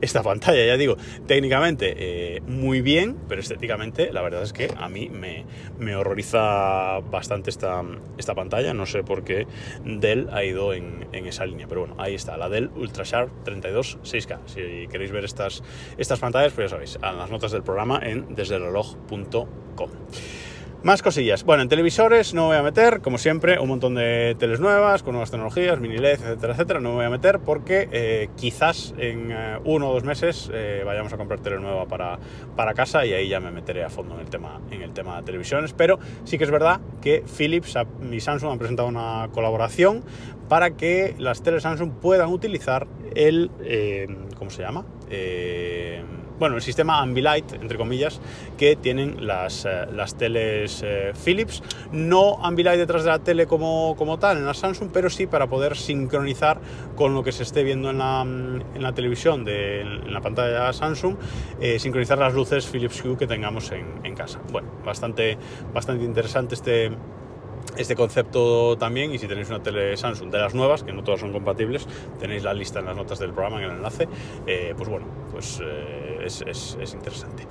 esta, 0.00 0.22
pantalla. 0.22 0.64
Ya 0.64 0.76
digo, 0.76 0.96
técnicamente 1.26 1.94
eh, 1.98 2.40
muy 2.46 2.80
bien, 2.80 3.16
pero 3.28 3.40
estéticamente 3.40 4.12
la 4.12 4.22
verdad 4.22 4.42
es 4.42 4.52
que 4.52 4.72
a 4.76 4.88
mí 4.88 5.08
me, 5.08 5.44
me 5.78 5.94
horroriza 5.94 7.00
bastante 7.00 7.50
esta, 7.50 7.82
esta 8.16 8.34
pantalla. 8.34 8.74
No 8.74 8.86
sé 8.86 9.02
por 9.04 9.24
qué 9.24 9.46
Dell 9.84 10.28
ha 10.32 10.44
ido 10.44 10.72
en, 10.72 11.06
en, 11.12 11.26
esa 11.26 11.44
línea, 11.46 11.66
pero 11.68 11.82
bueno, 11.82 11.96
ahí 11.98 12.14
está, 12.14 12.36
la 12.36 12.48
Dell 12.48 12.70
UltraSharp 12.74 13.44
32 13.44 13.98
6K. 14.02 14.38
Si 14.46 14.88
queréis 14.88 15.12
ver 15.12 15.24
estas, 15.24 15.62
estas 15.98 16.18
pantallas, 16.18 16.52
pues 16.52 16.70
ya 16.70 16.76
sabéis, 16.76 16.98
en 17.02 17.18
las 17.18 17.30
notas 17.30 17.52
del 17.52 17.62
programa 17.62 18.00
en 18.02 18.34
desdereloj.com. 18.34 19.90
Más 20.84 21.02
cosillas. 21.02 21.42
Bueno, 21.42 21.64
en 21.64 21.68
televisores 21.68 22.34
no 22.34 22.42
me 22.42 22.48
voy 22.48 22.56
a 22.58 22.62
meter, 22.62 23.00
como 23.00 23.18
siempre, 23.18 23.58
un 23.58 23.68
montón 23.68 23.96
de 23.96 24.36
teles 24.38 24.60
nuevas, 24.60 25.02
con 25.02 25.12
nuevas 25.12 25.28
tecnologías, 25.28 25.80
mini 25.80 25.98
LED, 25.98 26.20
etcétera, 26.20 26.52
etcétera. 26.52 26.78
No 26.78 26.90
me 26.90 26.94
voy 26.96 27.04
a 27.06 27.10
meter 27.10 27.40
porque 27.40 27.88
eh, 27.90 28.28
quizás 28.36 28.94
en 28.96 29.32
eh, 29.32 29.58
uno 29.64 29.90
o 29.90 29.94
dos 29.94 30.04
meses 30.04 30.48
eh, 30.54 30.84
vayamos 30.86 31.12
a 31.12 31.16
comprar 31.16 31.40
tele 31.40 31.58
nueva 31.58 31.86
para, 31.86 32.20
para 32.54 32.74
casa 32.74 33.04
y 33.04 33.12
ahí 33.12 33.28
ya 33.28 33.40
me 33.40 33.50
meteré 33.50 33.82
a 33.82 33.90
fondo 33.90 34.14
en 34.14 34.20
el, 34.20 34.30
tema, 34.30 34.60
en 34.70 34.82
el 34.82 34.92
tema 34.92 35.16
de 35.16 35.24
televisiones. 35.24 35.72
Pero 35.72 35.98
sí 36.22 36.38
que 36.38 36.44
es 36.44 36.50
verdad 36.52 36.80
que 37.02 37.24
Philips 37.36 37.76
y 38.12 38.20
Samsung 38.20 38.52
han 38.52 38.58
presentado 38.58 38.88
una 38.88 39.30
colaboración 39.32 40.04
para 40.48 40.76
que 40.76 41.16
las 41.18 41.42
teles 41.42 41.64
Samsung 41.64 41.90
puedan 42.00 42.28
utilizar 42.28 42.86
el... 43.16 43.50
¿Cómo 44.38 44.50
se 44.50 44.62
llama? 44.62 44.84
Bueno, 46.38 46.56
el 46.56 46.62
sistema 46.62 47.00
Ambilight, 47.00 47.52
entre 47.54 47.78
comillas, 47.78 48.20
que 48.56 48.76
tienen 48.76 49.26
las, 49.26 49.64
eh, 49.64 49.86
las 49.92 50.16
teles 50.16 50.82
eh, 50.84 51.12
Philips. 51.24 51.62
No 51.92 52.38
Ambilight 52.44 52.78
detrás 52.78 53.04
de 53.04 53.10
la 53.10 53.18
tele 53.18 53.46
como, 53.46 53.96
como 53.96 54.18
tal 54.18 54.38
en 54.38 54.46
la 54.46 54.54
Samsung, 54.54 54.90
pero 54.92 55.10
sí 55.10 55.26
para 55.26 55.48
poder 55.48 55.76
sincronizar 55.76 56.60
con 56.96 57.14
lo 57.14 57.22
que 57.22 57.32
se 57.32 57.42
esté 57.42 57.62
viendo 57.62 57.90
en 57.90 57.98
la, 57.98 58.22
en 58.22 58.82
la 58.82 58.92
televisión, 58.92 59.44
de, 59.44 59.80
en 59.80 60.12
la 60.12 60.20
pantalla 60.20 60.72
Samsung, 60.72 61.16
eh, 61.60 61.78
sincronizar 61.78 62.18
las 62.18 62.34
luces 62.34 62.66
Philips 62.66 63.04
Hue 63.04 63.16
que 63.16 63.26
tengamos 63.26 63.70
en, 63.72 64.00
en 64.04 64.14
casa. 64.14 64.40
Bueno, 64.52 64.68
bastante, 64.84 65.36
bastante 65.72 66.04
interesante 66.04 66.54
este 66.54 66.90
este 67.78 67.94
concepto 67.94 68.76
también 68.76 69.14
y 69.14 69.18
si 69.18 69.26
tenéis 69.26 69.48
una 69.48 69.62
tele 69.62 69.96
Samsung 69.96 70.30
de 70.30 70.38
las 70.38 70.54
nuevas, 70.54 70.82
que 70.82 70.92
no 70.92 71.02
todas 71.02 71.20
son 71.20 71.32
compatibles, 71.32 71.86
tenéis 72.18 72.42
la 72.42 72.52
lista 72.52 72.80
en 72.80 72.86
las 72.86 72.96
notas 72.96 73.18
del 73.18 73.32
programa, 73.32 73.58
en 73.58 73.70
el 73.70 73.76
enlace, 73.76 74.08
eh, 74.46 74.74
pues 74.76 74.88
bueno, 74.88 75.06
pues 75.32 75.60
eh, 75.62 76.24
es, 76.24 76.42
es, 76.42 76.94
interesante. 76.94 77.46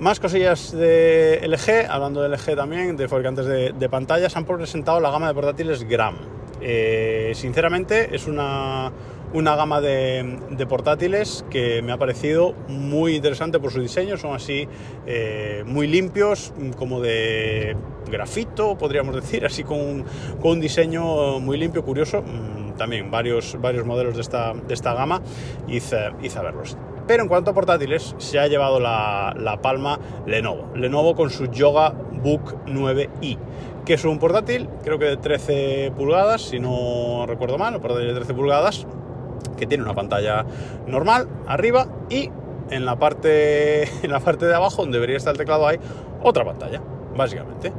Más 0.00 0.18
cosillas 0.18 0.72
de 0.72 1.40
LG, 1.46 1.90
hablando 1.90 2.22
de 2.22 2.30
LG 2.30 2.56
también, 2.56 2.96
de 2.96 3.06
fabricantes 3.06 3.46
de, 3.46 3.72
de 3.72 3.88
pantallas, 3.88 4.34
han 4.36 4.46
presentado 4.46 4.98
la 4.98 5.10
gama 5.10 5.28
de 5.28 5.34
portátiles 5.34 5.86
Gram. 5.86 6.16
Eh, 6.62 7.32
sinceramente 7.34 8.14
es 8.14 8.26
una, 8.26 8.92
una 9.32 9.54
gama 9.56 9.80
de, 9.80 10.66
portátiles 10.68 11.44
que 11.50 11.82
me 11.82 11.92
ha 11.92 11.98
parecido 11.98 12.54
muy 12.68 13.16
interesante 13.16 13.58
por 13.58 13.72
su 13.72 13.80
diseño, 13.80 14.16
son 14.16 14.34
así 14.34 14.68
eh, 15.06 15.62
muy 15.66 15.86
limpios, 15.86 16.52
como 16.76 17.00
de 17.00 17.76
grafito, 18.10 18.76
podríamos 18.76 19.14
decir, 19.14 19.46
así 19.46 19.64
con 19.64 19.80
un, 19.80 20.04
con 20.40 20.52
un 20.52 20.60
diseño 20.60 21.40
muy 21.40 21.58
limpio, 21.58 21.84
curioso, 21.84 22.22
mm, 22.22 22.76
también 22.76 23.10
varios, 23.10 23.56
varios 23.60 23.86
modelos 23.86 24.14
de 24.16 24.22
esta, 24.22 24.52
de 24.54 24.74
esta 24.74 24.94
gama, 24.94 25.22
hice, 25.68 26.10
hice 26.22 26.38
a 26.38 26.42
verlos. 26.42 26.76
Pero 27.06 27.24
en 27.24 27.28
cuanto 27.28 27.50
a 27.50 27.54
portátiles, 27.54 28.14
se 28.18 28.38
ha 28.38 28.46
llevado 28.46 28.78
la, 28.78 29.34
la 29.36 29.60
palma 29.60 29.98
Lenovo. 30.26 30.70
Lenovo 30.76 31.16
con 31.16 31.30
su 31.30 31.50
Yoga 31.50 31.90
Book 31.90 32.56
9i 32.66 33.36
que 33.84 33.94
es 33.94 34.04
un 34.04 34.18
portátil, 34.18 34.68
creo 34.84 34.98
que 34.98 35.06
de 35.06 35.16
13 35.16 35.92
pulgadas, 35.96 36.42
si 36.42 36.60
no 36.60 37.24
recuerdo 37.26 37.58
mal, 37.58 37.80
portátil 37.80 38.08
de 38.08 38.14
13 38.14 38.34
pulgadas, 38.34 38.86
que 39.56 39.66
tiene 39.66 39.84
una 39.84 39.94
pantalla 39.94 40.44
normal 40.86 41.28
arriba 41.46 41.86
y 42.08 42.30
en 42.70 42.84
la 42.84 42.96
parte, 42.96 43.82
en 44.04 44.10
la 44.10 44.20
parte 44.20 44.46
de 44.46 44.54
abajo, 44.54 44.82
donde 44.82 44.98
debería 44.98 45.16
estar 45.16 45.32
el 45.32 45.38
teclado, 45.38 45.66
hay 45.66 45.78
otra 46.22 46.44
pantalla, 46.44 46.80
básicamente. 47.16 47.72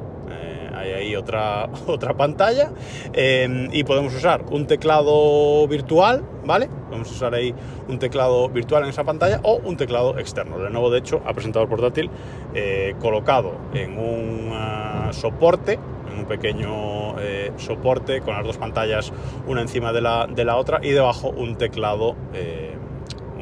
Hay 0.81 0.91
ahí 0.91 1.15
otra, 1.15 1.69
otra 1.87 2.15
pantalla 2.15 2.71
eh, 3.13 3.69
y 3.71 3.83
podemos 3.83 4.13
usar 4.15 4.43
un 4.51 4.67
teclado 4.67 5.67
virtual, 5.67 6.23
¿vale? 6.43 6.69
Podemos 6.87 7.11
usar 7.11 7.33
ahí 7.33 7.53
un 7.87 7.99
teclado 7.99 8.49
virtual 8.49 8.83
en 8.83 8.89
esa 8.89 9.03
pantalla 9.03 9.39
o 9.43 9.57
un 9.57 9.77
teclado 9.77 10.17
externo. 10.17 10.57
De 10.59 10.69
nuevo, 10.69 10.89
de 10.89 10.99
hecho, 10.99 11.21
ha 11.25 11.33
presentado 11.33 11.63
el 11.63 11.69
portátil 11.69 12.09
eh, 12.53 12.95
colocado 12.99 13.53
en 13.73 13.97
un 13.97 14.49
ah, 14.53 15.09
soporte 15.11 15.79
en 16.11 16.19
un 16.19 16.25
pequeño 16.25 17.19
eh, 17.19 17.53
soporte 17.57 18.19
con 18.21 18.33
las 18.33 18.45
dos 18.45 18.57
pantallas 18.57 19.13
una 19.47 19.61
encima 19.61 19.93
de 19.93 20.01
la, 20.01 20.27
de 20.27 20.43
la 20.43 20.57
otra 20.57 20.79
y 20.83 20.89
debajo 20.89 21.29
un 21.29 21.55
teclado 21.55 22.15
eh, 22.33 22.75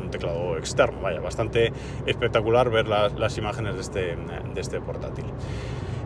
teclado 0.10 0.58
externo 0.58 1.02
vaya 1.02 1.20
bastante 1.20 1.72
espectacular 2.06 2.70
ver 2.70 2.88
las, 2.88 3.14
las 3.14 3.38
imágenes 3.38 3.76
de 3.76 3.82
este, 3.82 4.00
de 4.54 4.62
este 4.62 4.82
portátil 4.82 5.26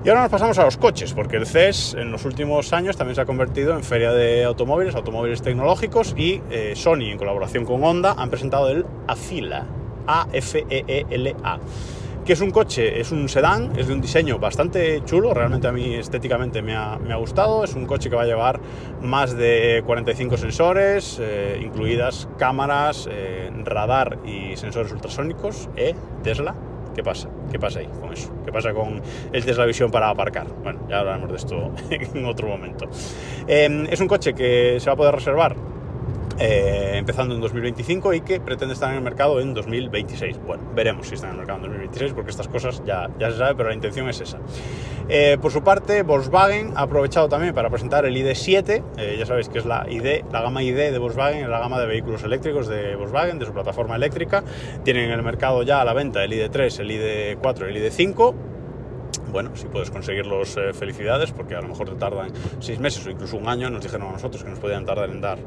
y 0.03 0.09
ahora 0.09 0.23
nos 0.23 0.31
pasamos 0.31 0.57
a 0.57 0.65
los 0.65 0.75
coches, 0.75 1.13
porque 1.13 1.37
el 1.37 1.45
CES 1.45 1.93
en 1.93 2.11
los 2.11 2.25
últimos 2.25 2.73
años 2.73 2.97
también 2.97 3.15
se 3.15 3.21
ha 3.21 3.25
convertido 3.25 3.73
en 3.73 3.83
feria 3.83 4.11
de 4.11 4.43
automóviles, 4.43 4.95
automóviles 4.95 5.41
tecnológicos, 5.41 6.13
y 6.17 6.41
eh, 6.51 6.73
Sony, 6.75 7.11
en 7.11 7.17
colaboración 7.17 7.63
con 7.63 7.81
Honda, 7.81 8.13
han 8.17 8.29
presentado 8.29 8.69
el 8.69 8.85
Afila, 9.07 9.65
A-F-E-E-L-A 10.05 11.59
que 12.25 12.33
es 12.33 12.39
un 12.39 12.51
coche, 12.51 13.01
es 13.01 13.11
un 13.11 13.27
sedán, 13.27 13.73
es 13.77 13.87
de 13.87 13.93
un 13.93 13.99
diseño 13.99 14.39
bastante 14.39 15.03
chulo, 15.03 15.33
realmente 15.33 15.67
a 15.67 15.73
mí 15.73 15.93
estéticamente 15.95 16.61
me 16.61 16.73
ha, 16.73 16.97
gustado, 17.17 17.65
es 17.65 17.73
un 17.73 17.85
coche 17.85 18.09
que 18.09 18.15
va 18.15 18.21
a 18.21 18.25
llevar 18.25 18.61
más 19.01 19.35
de 19.35 19.83
45 19.85 20.37
sensores, 20.37 21.17
eh, 21.21 21.59
incluidas 21.61 22.29
cámaras, 22.37 23.09
eh, 23.11 23.51
radar 23.65 24.19
y 24.25 24.55
sensores 24.55 24.93
ultrasónicos. 24.93 25.67
Tesla. 26.23 26.55
¿Qué 26.95 27.03
pasa? 27.03 27.29
¿Qué 27.51 27.59
pasa 27.59 27.79
ahí 27.79 27.87
con 27.99 28.13
eso? 28.13 28.31
¿Qué 28.45 28.51
pasa 28.51 28.73
con 28.73 29.01
el 29.31 29.45
Tesla 29.45 29.65
Visión 29.65 29.89
para 29.89 30.09
aparcar? 30.09 30.47
Bueno, 30.63 30.87
ya 30.89 30.99
hablaremos 30.99 31.29
de 31.29 31.37
esto 31.37 31.71
en 31.89 32.25
otro 32.25 32.47
momento. 32.47 32.87
Eh, 33.47 33.87
es 33.89 33.99
un 33.99 34.07
coche 34.07 34.33
que 34.33 34.77
se 34.79 34.85
va 34.87 34.93
a 34.93 34.97
poder 34.97 35.15
reservar 35.15 35.55
eh, 36.39 36.93
empezando 36.95 37.35
en 37.35 37.41
2025 37.41 38.13
y 38.13 38.21
que 38.21 38.39
pretende 38.39 38.73
estar 38.73 38.89
en 38.89 38.97
el 38.97 39.03
mercado 39.03 39.39
en 39.39 39.53
2026. 39.53 40.39
Bueno, 40.45 40.63
veremos 40.73 41.07
si 41.07 41.15
está 41.15 41.27
en 41.27 41.33
el 41.33 41.37
mercado 41.39 41.59
en 41.59 41.63
2026 41.65 42.13
porque 42.13 42.31
estas 42.31 42.47
cosas 42.47 42.81
ya, 42.85 43.09
ya 43.19 43.31
se 43.31 43.37
sabe, 43.37 43.55
pero 43.55 43.69
la 43.69 43.75
intención 43.75 44.09
es 44.09 44.19
esa. 44.21 44.39
Eh, 45.09 45.37
por 45.41 45.51
su 45.51 45.63
parte, 45.63 46.01
Volkswagen 46.03 46.73
ha 46.75 46.81
aprovechado 46.81 47.29
también 47.29 47.53
para 47.53 47.69
presentar 47.69 48.05
el 48.05 48.15
ID7, 48.15 48.83
eh, 48.97 49.15
ya 49.19 49.25
sabéis 49.25 49.49
que 49.49 49.59
es 49.59 49.65
la 49.65 49.85
ID, 49.89 50.23
la 50.31 50.41
gama 50.41 50.63
ID 50.63 50.91
de 50.91 50.97
Volkswagen, 50.97 51.49
la 51.49 51.59
gama 51.59 51.79
de 51.79 51.85
vehículos 51.85 52.23
eléctricos 52.23 52.67
de 52.67 52.95
Volkswagen, 52.95 53.37
de 53.37 53.45
su 53.45 53.53
plataforma 53.53 53.95
eléctrica. 53.95 54.43
Tienen 54.83 55.05
en 55.05 55.11
el 55.11 55.23
mercado 55.23 55.63
ya 55.63 55.81
a 55.81 55.85
la 55.85 55.93
venta 55.93 56.23
el 56.23 56.31
ID3, 56.31 56.79
el 56.79 56.89
ID4 57.37 57.67
y 57.67 57.77
el 57.77 57.91
ID5 57.91 58.33
bueno, 59.31 59.49
si 59.55 59.65
puedes 59.65 59.89
conseguirlos, 59.89 60.59
felicidades, 60.73 61.31
porque 61.31 61.55
a 61.55 61.61
lo 61.61 61.67
mejor 61.67 61.89
te 61.89 61.95
tardan 61.95 62.31
seis 62.59 62.79
meses 62.79 63.03
o 63.07 63.09
incluso 63.09 63.35
un 63.35 63.47
año. 63.47 63.67
Nos 63.71 63.81
dijeron 63.81 64.09
a 64.09 64.11
nosotros 64.11 64.43
que 64.43 64.49
nos 64.51 64.59
podían 64.59 64.85
tardar 64.85 65.09
en 65.09 65.21
dar 65.21 65.39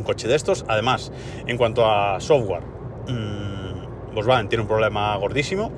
un 0.00 0.04
coche 0.04 0.28
de 0.28 0.34
estos. 0.34 0.64
Además, 0.68 1.12
en 1.46 1.56
cuanto 1.56 1.86
a 1.86 2.18
software, 2.20 2.62
mmm, 3.06 4.14
Volkswagen 4.14 4.48
tiene 4.48 4.62
un 4.62 4.68
problema 4.68 5.16
gordísimo. 5.16 5.70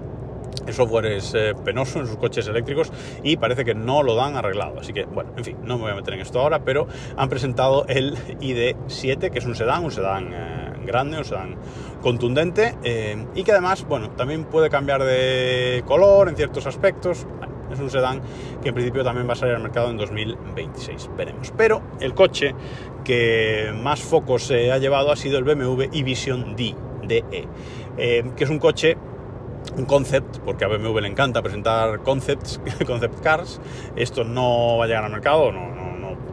El 0.67 0.75
software 0.75 1.07
es 1.07 1.35
eh, 1.35 1.55
penoso 1.65 1.99
en 1.99 2.07
sus 2.07 2.17
coches 2.19 2.47
eléctricos 2.47 2.93
y 3.23 3.37
parece 3.37 3.65
que 3.65 3.75
no 3.75 4.03
lo 4.03 4.15
dan 4.15 4.37
arreglado. 4.37 4.79
Así 4.79 4.93
que, 4.93 5.05
bueno, 5.05 5.33
en 5.37 5.45
fin, 5.45 5.57
no 5.65 5.77
me 5.77 5.85
voy 5.85 5.93
a 5.93 5.95
meter 5.95 6.15
en 6.15 6.21
esto 6.21 6.41
ahora, 6.41 6.65
pero 6.65 6.87
han 7.17 7.29
presentado 7.29 7.85
el 7.89 8.17
ID7, 8.17 9.31
que 9.31 9.39
es 9.39 9.47
un 9.47 9.57
sedán, 9.57 9.85
un 9.85 9.91
sedán 9.91 10.33
eh, 10.33 10.73
grande, 10.87 11.19
un 11.19 11.25
sedán 11.25 11.57
contundente 12.01 12.77
eh, 12.85 13.27
y 13.35 13.43
que 13.45 13.53
además, 13.53 13.87
bueno, 13.89 14.11
también 14.11 14.45
puede 14.45 14.71
cambiar 14.71 15.03
de 15.03 15.83
color 15.87 16.29
en 16.29 16.37
ciertos 16.37 16.67
aspectos. 16.67 17.27
Es 17.73 17.81
un 17.81 17.91
sedán 17.91 18.21
que 18.63 18.69
en 18.69 18.75
principio 18.75 19.03
también 19.03 19.29
va 19.29 19.33
a 19.33 19.37
salir 19.37 19.55
al 19.55 19.63
mercado 19.63 19.91
en 19.91 19.97
2026, 19.97 21.11
veremos. 21.17 21.53
Pero 21.57 21.83
el 22.01 22.15
coche 22.15 22.55
que 23.05 23.73
más 23.83 24.01
focos 24.01 24.45
se 24.45 24.71
ha 24.73 24.79
llevado 24.79 25.11
ha 25.11 25.17
sido 25.17 25.39
el 25.39 25.45
BMW 25.45 25.83
e-Vision 25.93 26.55
D, 26.57 26.75
DE, 27.07 27.49
eh, 27.99 28.25
que 28.37 28.45
es 28.45 28.51
un 28.51 28.59
coche 28.59 28.97
un 29.77 29.85
concept, 29.87 30.39
porque 30.39 30.65
a 30.65 30.69
BMW 30.69 30.99
le 30.99 31.09
encanta 31.09 31.41
presentar 31.41 32.01
concepts, 32.01 32.61
concept 32.87 33.21
cars. 33.21 33.61
Esto 33.97 34.25
no 34.25 34.77
va 34.79 34.85
a 34.85 34.87
llegar 34.89 35.05
al 35.05 35.13
mercado, 35.13 35.53
no, 35.53 35.82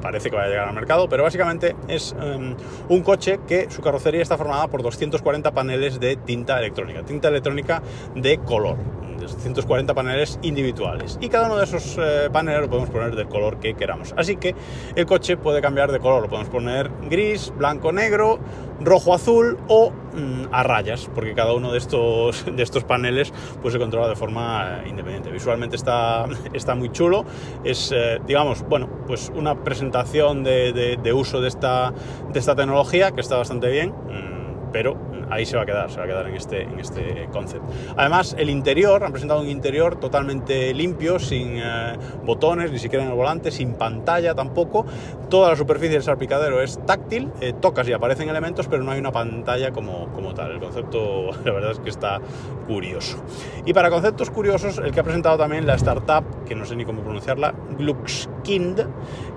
parece 0.01 0.29
que 0.29 0.35
va 0.35 0.43
a 0.43 0.47
llegar 0.47 0.67
al 0.67 0.75
mercado, 0.75 1.07
pero 1.09 1.23
básicamente 1.23 1.75
es 1.87 2.15
em, 2.21 2.55
un 2.89 3.01
coche 3.01 3.39
que 3.47 3.69
su 3.69 3.81
carrocería 3.81 4.21
está 4.21 4.37
formada 4.37 4.67
por 4.67 4.83
240 4.83 5.51
paneles 5.51 5.99
de 5.99 6.15
tinta 6.15 6.57
electrónica, 6.59 7.03
tinta 7.03 7.27
electrónica 7.27 7.81
de 8.15 8.37
color. 8.39 8.77
240 9.19 9.93
paneles 9.93 10.39
individuales 10.41 11.17
y 11.21 11.27
cada 11.27 11.47
uno 11.47 11.57
de 11.57 11.65
esos 11.65 11.97
eh, 11.99 12.29
paneles 12.31 12.61
lo 12.61 12.69
podemos 12.69 12.89
poner 12.89 13.15
del 13.15 13.27
color 13.27 13.59
que 13.59 13.75
queramos 13.75 14.13
así 14.15 14.37
que 14.37 14.55
el 14.95 15.05
coche 15.05 15.35
puede 15.35 15.61
cambiar 15.61 15.91
de 15.91 15.99
color 15.99 16.21
lo 16.21 16.29
podemos 16.29 16.49
poner 16.49 16.89
gris, 17.09 17.53
blanco, 17.55 17.91
negro 17.91 18.39
rojo, 18.81 19.13
azul 19.13 19.57
o 19.67 19.91
mm, 19.91 20.45
a 20.51 20.63
rayas 20.63 21.09
porque 21.13 21.33
cada 21.33 21.53
uno 21.53 21.71
de 21.71 21.77
estos, 21.77 22.45
de 22.55 22.63
estos 22.63 22.83
paneles 22.83 23.33
pues 23.61 23.73
se 23.73 23.79
controla 23.79 24.07
de 24.07 24.15
forma 24.15 24.81
eh, 24.83 24.89
independiente. 24.89 25.31
Visualmente 25.31 25.75
está, 25.75 26.25
está 26.53 26.75
muy 26.75 26.91
chulo. 26.91 27.25
Es 27.63 27.91
eh, 27.91 28.19
digamos 28.25 28.63
bueno 28.67 28.89
pues 29.07 29.31
una 29.35 29.63
presentación 29.63 30.43
de, 30.43 30.97
de, 31.01 31.13
uso 31.13 31.41
de 31.41 31.47
esta, 31.47 31.93
de 32.31 32.39
esta 32.39 32.55
tecnología 32.55 33.11
que 33.11 33.21
está 33.21 33.37
bastante 33.37 33.69
bien 33.69 33.89
mm, 33.89 34.71
pero 34.71 34.95
ahí 35.29 35.45
se 35.45 35.55
va 35.55 35.63
a 35.63 35.65
quedar, 35.65 35.89
se 35.89 35.97
va 35.97 36.03
a 36.03 36.07
quedar 36.07 36.27
en 36.27 36.35
este, 36.35 36.63
en 36.63 36.79
este 36.79 37.27
concept. 37.31 37.63
Además, 37.95 38.35
el 38.37 38.49
interior, 38.49 39.03
han 39.03 39.11
presentado 39.11 39.41
un 39.41 39.47
interior 39.47 39.99
totalmente 39.99 40.73
limpio, 40.73 41.19
sin 41.19 41.57
eh, 41.57 41.97
botones, 42.25 42.71
ni 42.71 42.79
siquiera 42.79 43.05
en 43.05 43.11
el 43.11 43.15
volante, 43.15 43.51
sin 43.51 43.73
pantalla 43.73 44.35
tampoco. 44.35 44.85
Toda 45.29 45.49
la 45.49 45.55
superficie 45.55 45.93
del 45.93 46.03
salpicadero 46.03 46.61
es 46.61 46.83
táctil, 46.85 47.31
eh, 47.41 47.53
tocas 47.53 47.87
y 47.87 47.93
aparecen 47.93 48.29
elementos, 48.29 48.67
pero 48.67 48.83
no 48.83 48.91
hay 48.91 48.99
una 48.99 49.11
pantalla 49.11 49.71
como, 49.71 50.07
como 50.13 50.33
tal. 50.33 50.51
El 50.51 50.59
concepto, 50.59 51.31
la 51.45 51.51
verdad 51.51 51.71
es 51.71 51.79
que 51.79 51.89
está 51.89 52.19
curioso. 52.67 53.23
Y 53.65 53.73
para 53.73 53.89
conceptos 53.89 54.29
curiosos, 54.29 54.77
el 54.79 54.91
que 54.91 54.99
ha 54.99 55.03
presentado 55.03 55.37
también 55.37 55.65
la 55.67 55.75
startup, 55.75 56.43
que 56.45 56.55
no 56.55 56.65
sé 56.65 56.75
ni 56.75 56.85
cómo 56.85 57.01
pronunciarla, 57.01 57.53
Gluckskind, 57.77 58.87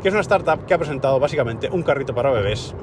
que 0.00 0.08
es 0.08 0.14
una 0.14 0.22
startup 0.22 0.64
que 0.66 0.75
ha 0.75 0.78
presentado 0.78 1.18
básicamente 1.20 1.68
un 1.70 1.82
carrito 1.82 2.14
para 2.14 2.30
bebés 2.30 2.75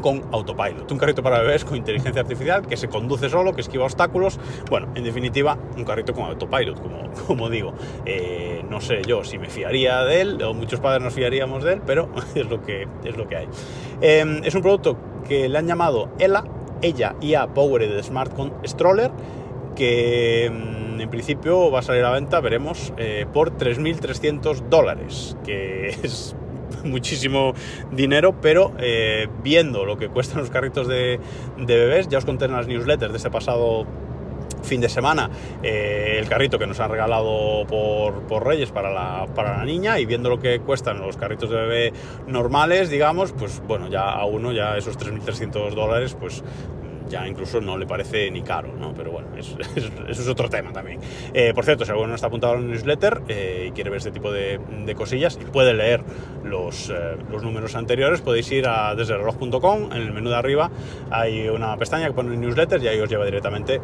con 0.00 0.22
autopilot. 0.32 0.90
Un 0.90 0.98
carrito 0.98 1.22
para 1.22 1.40
bebés 1.40 1.64
con 1.64 1.76
inteligencia 1.76 2.22
artificial 2.22 2.66
que 2.66 2.76
se 2.76 2.88
conduce 2.88 3.28
solo, 3.28 3.54
que 3.54 3.60
esquiva 3.60 3.84
obstáculos. 3.84 4.38
Bueno, 4.70 4.88
en 4.94 5.04
definitiva, 5.04 5.58
un 5.76 5.84
carrito 5.84 6.12
con 6.14 6.24
autopilot, 6.24 6.80
como, 6.80 7.10
como 7.26 7.50
digo. 7.50 7.74
Eh, 8.04 8.64
no 8.68 8.80
sé 8.80 9.02
yo 9.06 9.24
si 9.24 9.38
me 9.38 9.48
fiaría 9.48 10.04
de 10.04 10.20
él, 10.20 10.42
o 10.42 10.54
muchos 10.54 10.80
padres 10.80 11.02
nos 11.02 11.14
fiaríamos 11.14 11.64
de 11.64 11.74
él, 11.74 11.82
pero 11.86 12.08
es 12.34 12.48
lo 12.48 12.62
que, 12.62 12.86
es 13.04 13.16
lo 13.16 13.28
que 13.28 13.36
hay. 13.36 13.48
Eh, 14.00 14.40
es 14.44 14.54
un 14.54 14.62
producto 14.62 14.96
que 15.28 15.48
le 15.48 15.58
han 15.58 15.66
llamado 15.66 16.10
ELA, 16.18 16.44
ella 16.82 17.16
IA 17.20 17.48
Powered 17.48 18.02
Smart 18.02 18.32
Stroller, 18.64 19.10
que 19.74 20.50
mm, 20.50 21.00
en 21.00 21.10
principio 21.10 21.70
va 21.70 21.80
a 21.80 21.82
salir 21.82 22.04
a 22.04 22.10
venta, 22.10 22.40
veremos, 22.40 22.92
eh, 22.96 23.26
por 23.32 23.56
3.300 23.56 24.68
dólares, 24.68 25.36
que 25.44 25.88
es 26.02 26.34
muchísimo 26.84 27.54
dinero, 27.90 28.40
pero 28.40 28.72
eh, 28.78 29.28
viendo 29.42 29.84
lo 29.84 29.96
que 29.96 30.08
cuestan 30.08 30.40
los 30.40 30.50
carritos 30.50 30.88
de, 30.88 31.20
bebés, 31.56 32.08
ya 32.08 32.18
os 32.18 32.24
conté 32.24 32.46
en 32.46 32.52
las 32.52 32.66
newsletters 32.66 33.12
de 33.12 33.16
este 33.16 33.30
pasado 33.30 33.86
fin 34.62 34.80
de 34.80 34.88
semana 34.88 35.30
eh, 35.62 36.16
el 36.18 36.28
carrito 36.28 36.58
que 36.58 36.66
nos 36.66 36.80
han 36.80 36.90
regalado 36.90 37.64
por, 37.68 38.22
por 38.26 38.44
Reyes 38.44 38.72
para 38.72 38.90
la, 38.90 39.26
para 39.34 39.58
la, 39.58 39.64
niña 39.64 40.00
y 40.00 40.06
viendo 40.06 40.28
lo 40.28 40.40
que 40.40 40.60
cuestan 40.60 41.00
los 41.00 41.16
carritos 41.16 41.50
de 41.50 41.56
bebé 41.56 41.92
normales, 42.26 42.90
digamos, 42.90 43.32
pues 43.32 43.62
bueno, 43.66 43.88
ya 43.88 44.10
a 44.10 44.24
uno, 44.24 44.52
ya 44.52 44.76
esos 44.76 44.98
3.300 44.98 45.74
dólares, 45.74 46.16
pues 46.18 46.42
ya 47.08 47.26
incluso 47.26 47.60
no 47.60 47.78
le 47.78 47.86
parece 47.86 48.30
ni 48.30 48.42
caro, 48.42 48.72
¿no? 48.78 48.92
Pero 48.94 49.12
bueno, 49.12 49.28
eso 49.36 49.56
es, 50.08 50.28
otro 50.28 50.48
tema 50.48 50.72
también. 50.72 51.00
Eh, 51.32 51.52
por 51.54 51.64
cierto, 51.64 51.84
si 51.84 51.90
alguno 51.90 52.08
no 52.08 52.14
está 52.14 52.26
apuntado 52.28 52.54
a 52.54 52.56
la 52.56 52.62
newsletter 52.62 53.22
eh, 53.28 53.66
y 53.68 53.72
quiere 53.72 53.90
ver 53.90 53.98
este 53.98 54.10
tipo 54.10 54.32
de, 54.32 54.60
cosillas 54.96 55.38
y 55.40 55.44
puede 55.44 55.74
leer 55.74 56.02
los, 56.44 56.90
eh, 56.90 57.16
los, 57.30 57.42
números 57.42 57.74
anteriores, 57.74 58.22
podéis 58.22 58.50
ir 58.50 58.66
a 58.66 58.94
desdereloj.com, 58.94 59.92
en 59.92 60.02
el 60.02 60.12
menú 60.12 60.30
de 60.30 60.36
arriba 60.36 60.70
hay 61.10 61.48
una 61.48 61.76
pestaña 61.76 62.06
que 62.06 62.14
pone 62.14 62.34
newsletter 62.36 62.82
y 62.82 62.88
ahí 62.88 62.98
os 62.98 63.10
lleva 63.10 63.24
directamente 63.24 63.80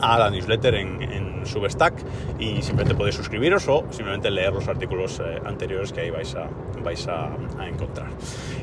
a 0.00 0.18
la 0.18 0.30
newsletter 0.30 0.74
en, 0.74 1.30
Substack 1.42 1.94
y 2.38 2.60
simplemente 2.60 2.94
podéis 2.94 3.14
suscribiros 3.16 3.66
o 3.66 3.84
simplemente 3.90 4.30
leer 4.30 4.52
los 4.52 4.68
artículos 4.68 5.22
anteriores 5.46 5.90
que 5.90 6.02
ahí 6.02 6.10
vais 6.10 6.34
a, 6.34 6.46
vais 6.84 7.08
a, 7.08 7.30
encontrar. 7.66 8.08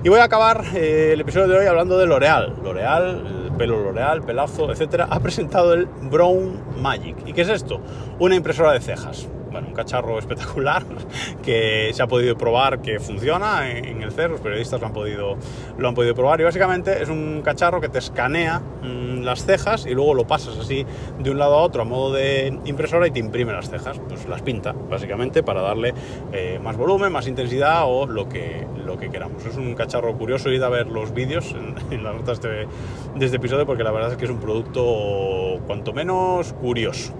Y 0.04 0.10
voy 0.10 0.20
a 0.20 0.26
acabar 0.26 0.64
el 0.76 1.20
episodio 1.20 1.48
de 1.48 1.58
hoy 1.58 1.66
hablando 1.66 1.98
de 1.98 2.06
L'Oreal. 2.06 2.54
L'Oreal, 2.64 3.52
pelo 3.58 3.82
L'Oreal, 3.82 4.22
pelazo, 4.22 4.72
etcétera, 4.72 5.08
ha 5.10 5.20
presentado 5.20 5.74
el 5.74 5.88
Brown 5.88 6.62
Magic. 6.80 7.16
¿Y 7.26 7.34
qué 7.34 7.42
es 7.42 7.50
esto? 7.50 7.82
Una 8.20 8.36
impresora 8.36 8.74
de 8.74 8.80
cejas 8.80 9.28
bueno, 9.52 9.70
un 9.70 9.74
cacharro 9.74 10.20
espectacular 10.20 10.84
que 11.44 11.92
se 11.94 12.04
ha 12.04 12.08
podido 12.08 12.38
probar 12.38 12.82
que 12.82 13.00
funciona 13.00 13.70
en 13.72 14.02
el 14.02 14.12
CER, 14.12 14.30
los 14.30 14.42
periodistas 14.42 14.80
lo 14.80 14.88
han 14.88 14.94
podido, 14.94 15.38
lo 15.78 15.88
han 15.88 15.96
podido 15.96 16.14
probar 16.16 16.40
y 16.42 16.44
básicamente 16.44 17.02
es 17.02 17.10
un 17.10 17.42
cacharro 17.44 17.82
que 17.82 17.90
te 17.90 18.00
escanea 18.00 18.60
mm, 18.60 19.17
las 19.28 19.46
cejas 19.46 19.86
y 19.86 19.94
luego 19.94 20.16
lo 20.16 20.26
pasas 20.26 20.58
así 20.58 20.86
de 21.20 21.30
un 21.30 21.38
lado 21.38 21.54
a 21.56 21.62
otro 21.62 21.84
a 21.84 21.86
modo 21.86 22.14
de 22.14 22.58
impresora 22.66 23.06
y 23.08 23.12
te 23.12 23.20
imprime 23.20 23.54
las 23.54 23.70
cejas, 23.70 24.00
pues 24.08 24.28
las 24.28 24.42
pinta 24.42 24.74
básicamente 24.74 25.44
para 25.44 25.62
darle 25.62 25.94
eh, 26.34 26.60
más 26.64 26.78
volumen, 26.78 27.12
más 27.12 27.28
intensidad 27.28 27.84
o 27.86 28.08
lo 28.08 28.28
que, 28.28 28.66
lo 28.84 28.98
que 28.98 29.10
queramos. 29.10 29.46
Es 29.46 29.58
un 29.58 29.76
cacharro 29.76 30.18
curioso, 30.18 30.50
id 30.52 30.64
a 30.64 30.70
ver 30.70 30.88
los 30.88 31.14
vídeos 31.14 31.54
en, 31.92 32.04
las 32.04 32.16
notas 32.16 32.42
de, 32.42 32.68
de 33.16 33.26
este 33.26 33.38
episodio 33.38 33.66
porque 33.66 33.84
la 33.84 33.92
verdad 33.92 34.12
es 34.14 34.18
que 34.18 34.26
es 34.26 34.32
un 34.32 34.40
producto 34.40 35.60
cuanto 35.68 35.94
menos 35.94 36.54
curioso. 36.54 37.14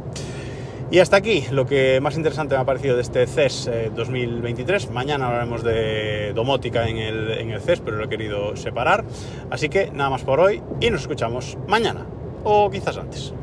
Y 0.90 1.00
hasta 1.00 1.18
aquí 1.18 1.44
lo 1.52 1.66
que 1.66 2.00
más 2.00 2.16
interesante 2.16 2.56
me 2.56 2.62
ha 2.62 2.66
parecido 2.66 2.96
de 2.96 3.02
este 3.02 3.28
CES 3.28 3.70
2023. 3.94 4.86
Eh, 4.86 4.90
Mañana 4.94 5.28
hablaremos 5.28 5.62
de 5.62 6.32
domótica 6.34 6.88
en 6.88 6.98
el, 6.98 7.32
en 7.32 7.52
el 7.52 7.60
CES, 7.60 7.82
pero 7.82 7.98
lo 7.98 8.06
he 8.06 8.10
querido 8.10 8.56
separar. 8.56 9.04
Así 9.50 9.68
que 9.68 9.92
nada 9.92 10.10
más 10.10 10.24
por 10.24 10.40
hoy 10.40 10.62
y 10.80 10.90
nos 10.90 11.02
escuchamos 11.02 11.58
mañana 11.68 12.06
o 12.46 12.70
quizás 12.72 12.98
antes. 12.98 13.34